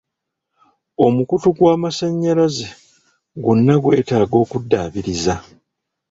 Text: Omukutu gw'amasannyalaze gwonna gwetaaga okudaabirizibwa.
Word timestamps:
Omukutu 1.05 1.47
gw'amasannyalaze 1.57 2.67
gwonna 3.43 3.75
gwetaaga 3.83 4.35
okudaabirizibwa. 4.43 5.35